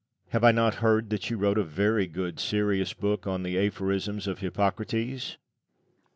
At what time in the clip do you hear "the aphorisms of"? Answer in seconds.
3.43-4.39